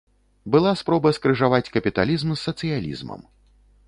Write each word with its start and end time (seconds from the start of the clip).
Была 0.53 0.69
спроба 0.81 1.11
скрыжаваць 1.17 1.71
капіталізм 1.75 2.31
з 2.33 2.39
сацыялізмам. 2.47 3.21